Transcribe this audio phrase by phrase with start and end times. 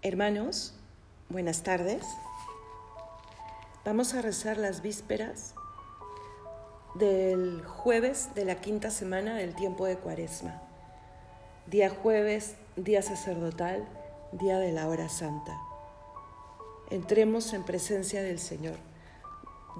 [0.00, 0.74] Hermanos,
[1.28, 2.04] buenas tardes.
[3.84, 5.56] Vamos a rezar las vísperas
[6.94, 10.62] del jueves de la quinta semana del tiempo de Cuaresma.
[11.66, 13.88] Día jueves, día sacerdotal,
[14.30, 15.58] día de la hora santa.
[16.90, 18.76] Entremos en presencia del Señor.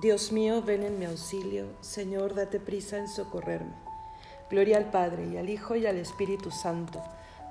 [0.01, 1.67] Dios mío, ven en mi auxilio.
[1.81, 3.77] Señor, date prisa en socorrerme.
[4.51, 7.05] Gloria al Padre y al Hijo y al Espíritu Santo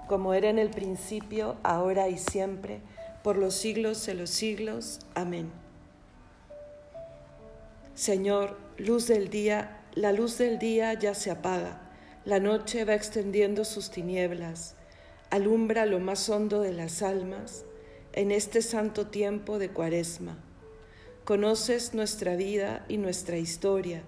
[0.08, 2.82] como era en el principio, ahora y siempre,
[3.24, 5.00] por los siglos de los siglos.
[5.14, 5.52] Amén.
[7.93, 11.82] Señor, luz del día, la luz del día ya se apaga,
[12.25, 14.75] la noche va extendiendo sus tinieblas,
[15.30, 17.66] alumbra lo más hondo de las almas
[18.14, 20.38] en este santo tiempo de cuaresma.
[21.25, 24.04] Conoces nuestra vida y nuestra historia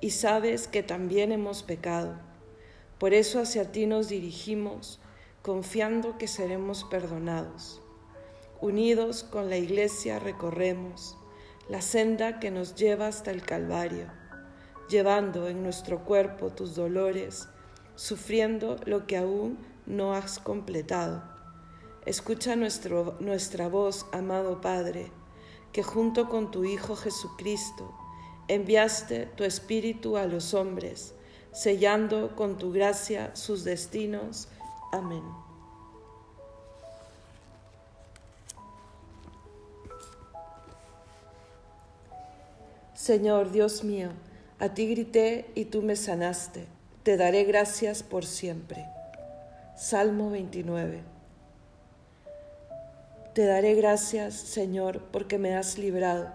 [0.00, 2.16] y sabes que también hemos pecado.
[2.98, 5.00] Por eso hacia ti nos dirigimos
[5.44, 7.82] confiando que seremos perdonados.
[8.62, 11.18] Unidos con la Iglesia recorremos
[11.68, 14.06] la senda que nos lleva hasta el Calvario,
[14.88, 17.46] llevando en nuestro cuerpo tus dolores,
[17.94, 21.22] sufriendo lo que aún no has completado.
[22.06, 25.12] Escucha nuestro, nuestra voz, amado Padre,
[25.72, 27.94] que junto con tu Hijo Jesucristo
[28.48, 31.14] enviaste tu Espíritu a los hombres,
[31.52, 34.48] sellando con tu gracia sus destinos
[34.94, 35.24] Amén.
[42.94, 44.10] Señor Dios mío,
[44.60, 46.66] a ti grité y tú me sanaste.
[47.02, 48.86] Te daré gracias por siempre.
[49.74, 51.02] Salmo 29.
[53.34, 56.28] Te daré gracias, Señor, porque me has librado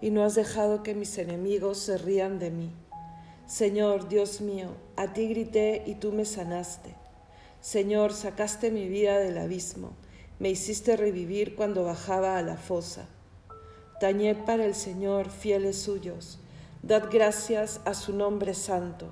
[0.00, 2.72] y no has dejado que mis enemigos se rían de mí.
[3.46, 6.99] Señor Dios mío, a ti grité y tú me sanaste.
[7.60, 9.92] Señor, sacaste mi vida del abismo,
[10.38, 13.06] me hiciste revivir cuando bajaba a la fosa.
[14.00, 16.38] Tañed para el Señor, fieles suyos,
[16.82, 19.10] dad gracias a su nombre santo.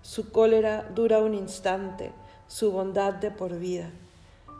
[0.00, 2.10] Su cólera dura un instante,
[2.46, 3.90] su bondad de por vida.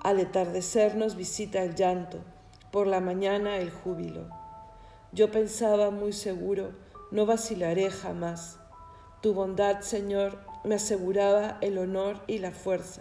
[0.03, 2.19] Al atardecer nos visita el llanto,
[2.71, 4.29] por la mañana el júbilo.
[5.13, 6.73] Yo pensaba muy seguro,
[7.11, 8.59] no vacilaré jamás.
[9.23, 13.01] Tu bondad, Señor, me aseguraba el honor y la fuerza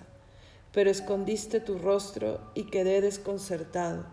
[0.80, 4.06] pero escondiste tu rostro y quedé desconcertado.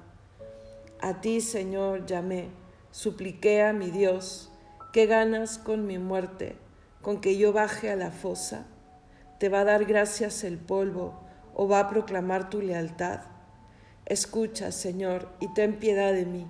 [0.99, 2.49] A ti, Señor, llamé,
[2.91, 4.51] supliqué a mi Dios,
[4.93, 6.57] ¿qué ganas con mi muerte,
[7.03, 8.67] con que yo baje a la fosa?
[9.39, 11.15] ¿Te va a dar gracias el polvo
[11.55, 13.21] o va a proclamar tu lealtad?
[14.05, 16.49] Escucha, Señor, y ten piedad de mí.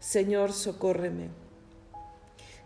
[0.00, 1.28] Señor, socórreme.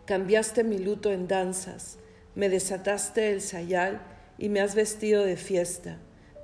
[0.04, 1.98] Cambiaste mi luto en danzas,
[2.36, 4.00] me desataste el sayal
[4.38, 5.98] y me has vestido de fiesta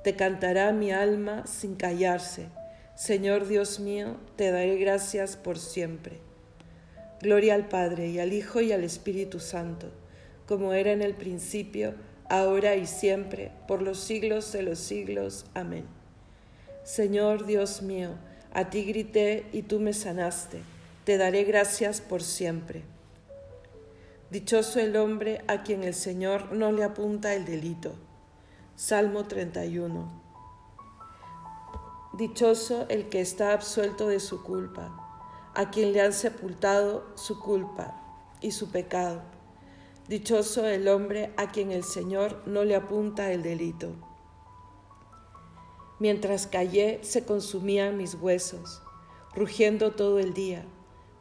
[0.09, 2.47] te cantará mi alma sin callarse.
[2.95, 6.17] Señor Dios mío, te daré gracias por siempre.
[7.21, 9.91] Gloria al Padre y al Hijo y al Espíritu Santo,
[10.47, 11.95] como era en el principio,
[12.31, 15.45] ahora y siempre, por los siglos de los siglos.
[15.53, 15.85] Amén.
[16.85, 18.13] Señor Dios mío,
[18.55, 20.63] a ti grité y tú me sanaste.
[21.05, 22.81] Te daré gracias por siempre.
[24.31, 28.08] Dichoso el hombre a quien el Señor no le apunta el delito
[28.81, 30.09] Salmo 31.
[32.13, 38.01] Dichoso el que está absuelto de su culpa, a quien le han sepultado su culpa
[38.41, 39.23] y su pecado.
[40.07, 43.97] Dichoso el hombre a quien el Señor no le apunta el delito.
[45.99, 48.81] Mientras callé se consumían mis huesos,
[49.35, 50.65] rugiendo todo el día,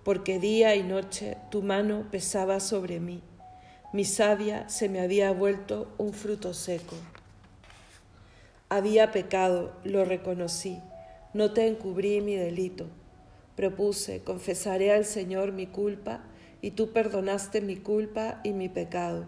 [0.04, 3.24] porque día y noche tu mano pesaba sobre mí.
[3.94, 6.96] Mi savia se me había vuelto un fruto seco.
[8.70, 10.82] Había pecado, lo reconocí,
[11.34, 12.88] no te encubrí mi delito.
[13.56, 16.22] Propuse, confesaré al Señor mi culpa,
[16.62, 19.26] y tú perdonaste mi culpa y mi pecado.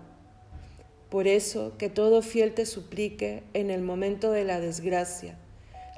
[1.10, 5.38] Por eso, que todo fiel te suplique en el momento de la desgracia.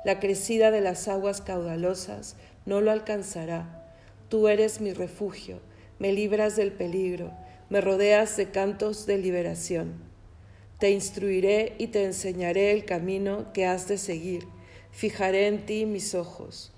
[0.06, 2.36] La crecida de las aguas caudalosas
[2.68, 3.88] no lo alcanzará.
[4.30, 5.62] Tú eres mi refugio,
[5.98, 7.32] me libras del peligro,
[7.70, 10.11] me rodeas de cantos de liberación.
[10.82, 14.48] Te instruiré y te enseñaré el camino que has de seguir.
[14.90, 16.72] Fijaré en ti mis ojos.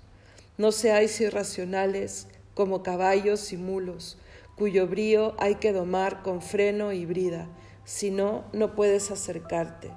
[0.58, 4.18] No seáis irracionales como caballos y mulos,
[4.58, 7.48] cuyo brío hay que domar con freno y brida,
[7.86, 9.90] si no, no puedes acercarte.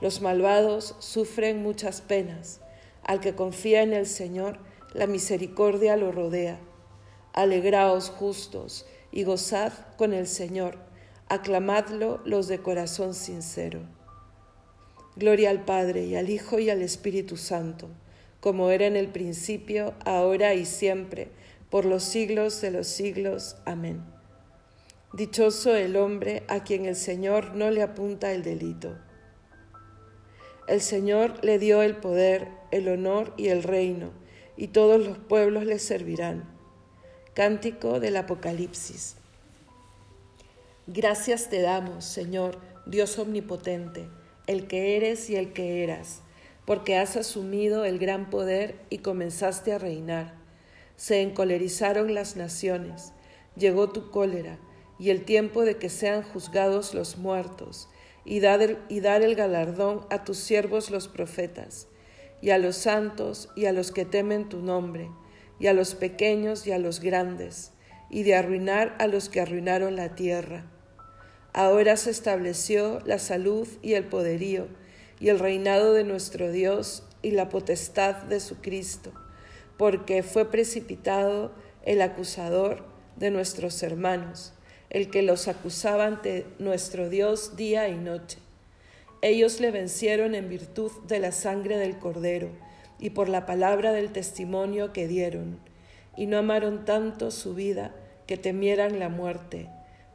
[0.00, 2.60] Los malvados sufren muchas penas.
[3.04, 4.58] Al que confía en el Señor,
[4.94, 6.58] la misericordia lo rodea.
[7.34, 10.90] Alegraos justos y gozad con el Señor
[11.32, 13.80] aclamadlo los de corazón sincero.
[15.16, 17.88] Gloria al Padre y al Hijo y al Espíritu Santo,
[18.40, 21.30] como era en el principio, ahora y siempre,
[21.70, 23.56] por los siglos de los siglos.
[23.64, 24.02] Amén.
[25.14, 28.98] Dichoso el hombre a quien el Señor no le apunta el delito.
[30.68, 34.10] El Señor le dio el poder, el honor y el reino,
[34.58, 36.44] y todos los pueblos le servirán.
[37.32, 39.16] Cántico del Apocalipsis.
[40.94, 44.10] Gracias te damos, Señor, Dios omnipotente,
[44.46, 46.20] el que eres y el que eras,
[46.66, 50.34] porque has asumido el gran poder y comenzaste a reinar.
[50.96, 53.14] Se encolerizaron las naciones,
[53.56, 54.58] llegó tu cólera,
[54.98, 57.88] y el tiempo de que sean juzgados los muertos,
[58.26, 61.88] y dar, el, galardón a tus siervos los profetas,
[62.42, 65.08] y a los santos y a los que temen tu nombre,
[65.58, 67.72] y a los pequeños y a los grandes,
[68.10, 70.66] y de arruinar a los que arruinaron la tierra.
[71.52, 74.68] Ahora se estableció la salud y el poderío,
[75.20, 79.12] y el reinado de nuestro Dios y la potestad de su Cristo,
[79.76, 81.52] porque fue precipitado
[81.84, 82.84] el acusador
[83.16, 84.54] de nuestros hermanos
[84.92, 88.38] el que los acusaba ante nuestro Dios día y noche.
[89.22, 92.50] Ellos le vencieron en virtud de la sangre del cordero
[92.98, 95.60] y por la palabra del testimonio que dieron,
[96.14, 97.94] y no amaron tanto su vida
[98.26, 99.70] que temieran la muerte.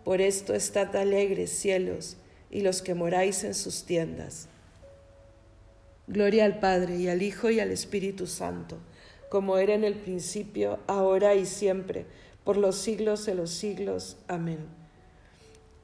[0.08, 2.16] Por esto estad alegres cielos
[2.50, 4.48] y los que moráis en sus tiendas.
[6.08, 8.78] Gloria al Padre y al Hijo y al Espíritu Santo,
[9.28, 12.06] como era en el principio, ahora y siempre,
[12.46, 14.16] por los siglos de los siglos.
[14.30, 14.60] Amén.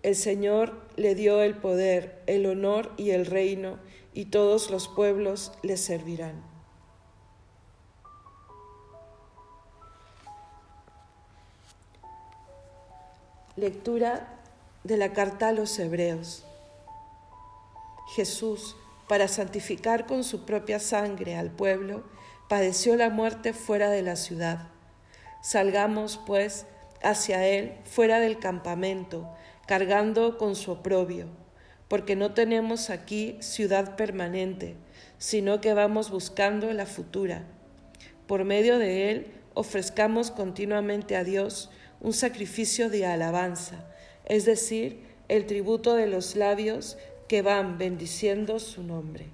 [0.04, 3.78] El Señor le dio el poder, el honor y el reino,
[4.14, 6.53] y todos los pueblos le servirán.
[13.56, 14.40] Lectura
[14.84, 16.44] de la carta a los Hebreos.
[18.16, 18.76] Jesús,
[19.08, 22.04] para santificar con su propia sangre al pueblo,
[22.50, 24.74] padeció la muerte fuera de la ciudad
[25.44, 26.66] Salgamos, pues,
[27.02, 29.30] hacia Él fuera del campamento,
[29.68, 31.28] cargando con su oprobio,
[31.90, 34.78] porque no tenemos aquí ciudad permanente,
[35.18, 37.44] sino que vamos buscando la futura.
[38.26, 41.70] Por medio de Él ofrezcamos continuamente a Dios
[42.04, 43.86] un sacrificio de alabanza,
[44.26, 46.98] es decir, el tributo de los labios
[47.28, 49.26] que van bendiciendo su nombre.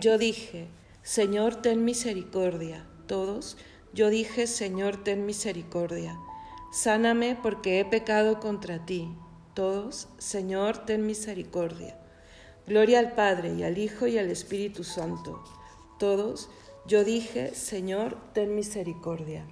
[0.00, 0.66] Yo dije,
[1.02, 2.86] Señor, ten misericordia.
[3.06, 3.58] Todos,
[3.92, 6.18] yo dije, Señor, ten misericordia.
[6.72, 9.14] Sáname porque he pecado contra ti.
[9.52, 11.98] Todos, Señor, ten misericordia.
[12.66, 15.44] Gloria al Padre y al Hijo y al Espíritu Santo.
[15.98, 16.48] Todos,
[16.86, 19.44] yo dije, Señor, ten misericordia.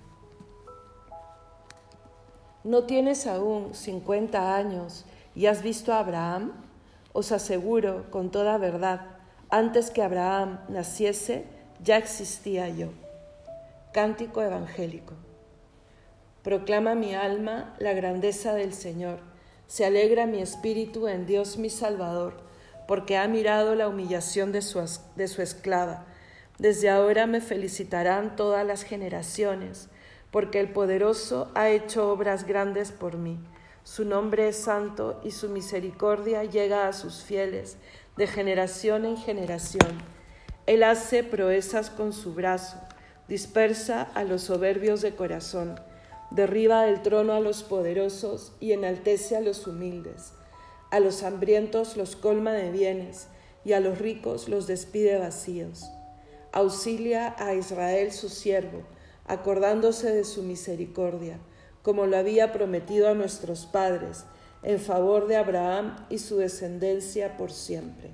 [2.65, 5.05] ¿No tienes aún cincuenta años
[5.35, 6.55] y has visto a Abraham?
[7.13, 9.18] Os aseguro con toda verdad
[9.51, 11.45] antes que Abraham naciese,
[11.83, 12.89] ya existía yo.
[13.93, 15.15] Cántico evangélico.
[16.43, 19.21] Proclama mi alma la grandeza del Señor.
[19.67, 22.35] Se alegra mi espíritu en Dios mi Salvador,
[22.87, 24.83] porque ha mirado la humillación de su,
[25.17, 26.05] de su esclava.
[26.59, 29.89] Desde ahora me felicitarán todas las generaciones,
[30.31, 33.39] porque el poderoso ha hecho obras grandes por mí.
[33.85, 37.79] Su nombre es santo y su misericordia llega a sus fieles
[38.19, 39.97] de generación en generación.
[40.67, 42.77] Él hace proezas con su brazo,
[43.29, 45.79] dispersa a los soberbios de corazón,
[46.33, 50.33] derriba del trono a los poderosos y enaltece a los humildes.
[50.91, 53.29] A los hambrientos los colma de bienes
[53.65, 55.89] y a los ricos los despide vacíos.
[56.51, 58.83] Auxilia a Israel su siervo,
[59.27, 61.39] acordándose de su misericordia,
[61.83, 64.25] como lo había prometido a nuestros padres
[64.63, 68.11] en favor de Abraham y su descendencia por siempre.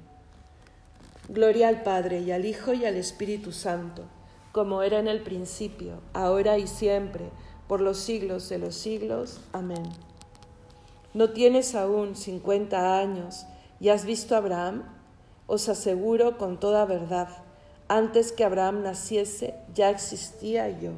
[1.28, 4.04] Gloria al Padre y al Hijo y al Espíritu Santo,
[4.52, 7.30] como era en el principio, ahora y siempre,
[7.66, 9.40] por los siglos de los siglos.
[9.52, 9.84] Amén.
[11.14, 13.46] ¿No tienes aún cincuenta años
[13.80, 14.84] y has visto a Abraham?
[15.46, 17.28] Os aseguro con toda verdad,
[17.88, 20.92] antes que Abraham naciese, ya existía yo.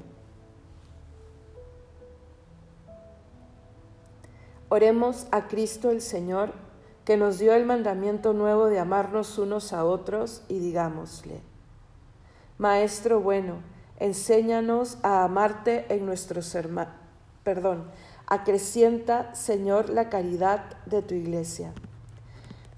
[4.69, 6.53] Oremos a Cristo el Señor,
[7.05, 11.41] que nos dio el mandamiento nuevo de amarnos unos a otros, y digámosle,
[12.59, 13.63] Maestro bueno,
[13.99, 16.95] enséñanos a amarte en nuestros hermanos,
[17.45, 17.85] perdón,
[18.29, 21.73] Acrecienta, Señor, la caridad de tu iglesia.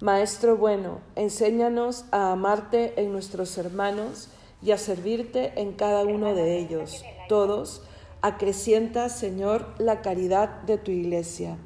[0.02, 4.28] Maestro bueno, enséñanos a amarte en nuestros hermanos
[4.60, 7.02] y a servirte en cada uno de ellos.
[7.30, 7.82] Todos,
[8.20, 11.56] acrecienta, Señor, la caridad de tu iglesia.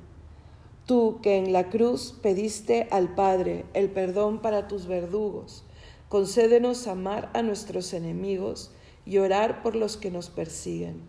[0.86, 5.64] Tú que en la cruz pediste al Padre el perdón para tus verdugos,
[6.08, 8.72] concédenos amar a nuestros enemigos
[9.06, 11.00] y orar por los que nos persiguen.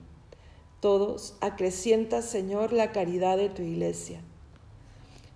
[0.79, 4.21] Todos, acrecienta, Señor, la caridad de tu iglesia.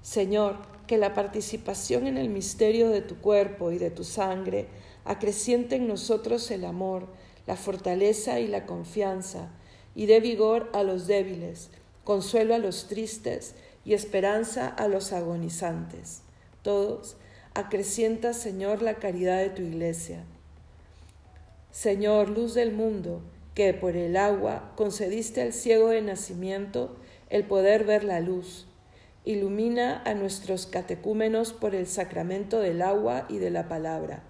[0.01, 4.67] Señor, que la participación en el misterio de tu cuerpo y de tu sangre
[5.03, 7.07] acreciente en nosotros el amor,
[7.45, 9.49] la fortaleza y la confianza,
[9.95, 11.69] y dé vigor a los débiles,
[12.03, 13.55] consuelo a los tristes
[13.87, 16.21] y esperanza a los agonizantes.
[16.61, 17.15] Todos,
[17.53, 20.25] acrecienta, Señor, la caridad de tu iglesia.
[21.71, 23.21] Señor, luz del mundo,
[23.55, 26.97] que por el agua concediste al ciego de nacimiento
[27.29, 28.67] el poder ver la luz
[29.23, 34.21] ilumina a nuestros catecúmenos por el sacramento del agua y de la palabra.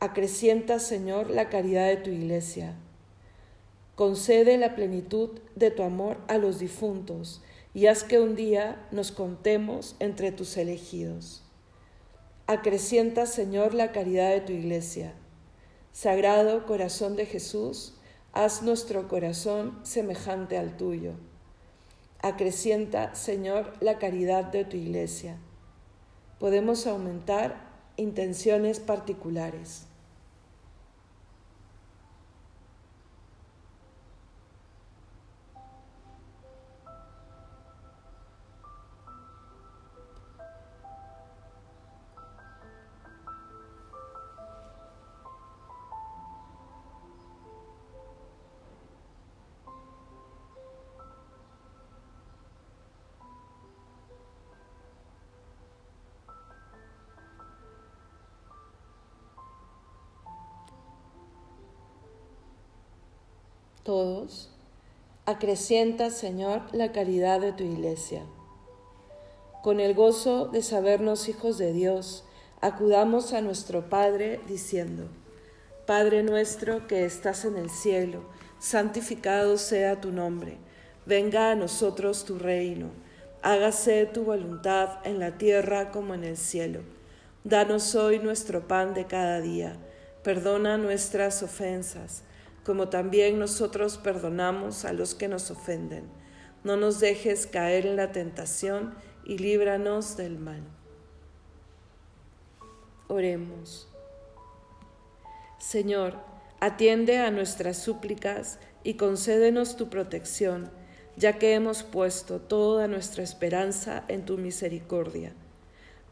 [0.00, 2.76] Acrecienta, Señor, la caridad de tu iglesia.
[3.94, 7.42] Concede la plenitud de tu amor a los difuntos
[7.74, 11.42] y haz que un día nos contemos entre tus elegidos.
[12.46, 15.14] Acrecienta, Señor, la caridad de tu iglesia.
[15.92, 17.94] Sagrado corazón de Jesús,
[18.32, 21.12] haz nuestro corazón semejante al tuyo.
[22.20, 25.38] Acrecienta, Señor, la caridad de tu iglesia.
[26.38, 29.86] Podemos aumentar intenciones particulares.
[63.82, 64.48] Todos,
[65.26, 68.22] acrecienta, Señor, la caridad de tu iglesia.
[69.62, 72.24] Con el gozo de sabernos hijos de Dios,
[72.60, 75.08] acudamos a nuestro Padre diciendo,
[75.86, 78.22] Padre nuestro que estás en el cielo,
[78.58, 80.58] santificado sea tu nombre,
[81.06, 82.90] venga a nosotros tu reino,
[83.42, 86.80] hágase tu voluntad en la tierra como en el cielo.
[87.42, 89.76] Danos hoy nuestro pan de cada día,
[90.22, 92.22] perdona nuestras ofensas
[92.64, 96.04] como también nosotros perdonamos a los que nos ofenden.
[96.64, 100.62] No nos dejes caer en la tentación y líbranos del mal.
[103.08, 103.88] Oremos.
[105.58, 106.18] Señor,
[106.60, 110.70] atiende a nuestras súplicas y concédenos tu protección,
[111.16, 115.32] ya que hemos puesto toda nuestra esperanza en tu misericordia.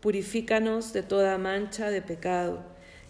[0.01, 2.63] Purifícanos de toda mancha de pecado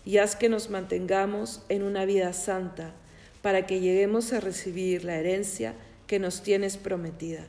[0.05, 2.95] y haz que nos mantengamos en una vida santa
[3.43, 5.75] para que lleguemos a recibir la herencia
[6.07, 7.47] que nos tienes prometida.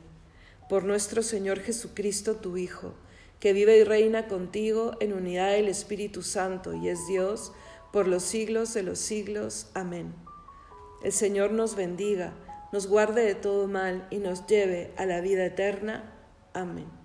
[0.68, 2.94] Por nuestro Señor Jesucristo, tu Hijo,
[3.40, 7.52] que vive y reina contigo en unidad del Espíritu Santo y es Dios
[7.92, 9.66] por los siglos de los siglos.
[9.74, 10.14] Amén.
[11.02, 12.32] El Señor nos bendiga,
[12.72, 16.14] nos guarde de todo mal y nos lleve a la vida eterna.
[16.54, 17.01] Amén.